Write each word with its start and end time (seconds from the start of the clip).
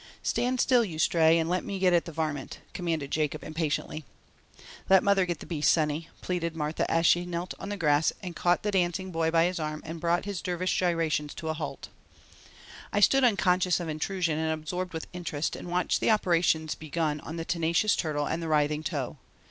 "Stand 0.23 0.59
still, 0.59 0.83
you 0.83 0.97
Stray, 0.97 1.37
and 1.37 1.47
let 1.47 1.63
me 1.63 1.77
get 1.77 1.93
at 1.93 2.05
the 2.05 2.11
varmint," 2.11 2.57
commanded 2.73 3.11
Jacob 3.11 3.43
impatiently. 3.43 4.03
"Let 4.89 5.03
mother 5.03 5.27
get 5.27 5.41
the 5.41 5.45
beast, 5.45 5.69
sonny," 5.71 6.09
Martha 6.19 6.25
pleaded 6.25 6.55
as 6.89 7.05
she 7.05 7.23
knelt 7.27 7.53
on 7.59 7.69
the 7.69 7.77
grass 7.77 8.11
and 8.23 8.35
caught 8.35 8.63
the 8.63 8.71
dancing 8.71 9.11
boy 9.11 9.29
by 9.29 9.45
his 9.45 9.59
arm 9.59 9.83
and 9.85 9.99
brought 9.99 10.25
his 10.25 10.41
dervish 10.41 10.75
gyrations 10.75 11.35
to 11.35 11.49
a 11.49 11.53
halt. 11.53 11.89
I 12.91 12.99
stood 12.99 13.23
unconscious 13.23 13.79
of 13.79 13.89
intrusion 13.89 14.39
and 14.39 14.51
absorbed 14.51 14.91
with 14.93 15.05
interest 15.13 15.55
and 15.55 15.69
watched 15.69 15.99
the 16.01 16.09
operations 16.09 16.73
begun 16.73 17.19
on 17.19 17.35
the 17.35 17.45
tenacious 17.45 17.95
turtle 17.95 18.25
and 18.25 18.41
the 18.41 18.47
writhing 18.47 18.81
toe. 18.81 19.17